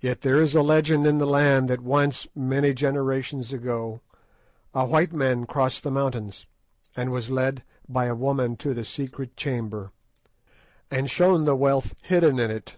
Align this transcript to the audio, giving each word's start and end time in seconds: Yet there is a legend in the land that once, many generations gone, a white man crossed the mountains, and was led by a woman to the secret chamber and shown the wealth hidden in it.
Yet 0.00 0.20
there 0.20 0.40
is 0.40 0.54
a 0.54 0.62
legend 0.62 1.04
in 1.04 1.18
the 1.18 1.26
land 1.26 1.68
that 1.68 1.80
once, 1.80 2.28
many 2.32 2.72
generations 2.72 3.52
gone, 3.52 3.98
a 4.72 4.86
white 4.86 5.12
man 5.12 5.46
crossed 5.46 5.82
the 5.82 5.90
mountains, 5.90 6.46
and 6.94 7.10
was 7.10 7.28
led 7.28 7.64
by 7.88 8.04
a 8.04 8.14
woman 8.14 8.54
to 8.58 8.72
the 8.72 8.84
secret 8.84 9.36
chamber 9.36 9.90
and 10.92 11.10
shown 11.10 11.44
the 11.44 11.56
wealth 11.56 11.96
hidden 12.04 12.38
in 12.38 12.52
it. 12.52 12.76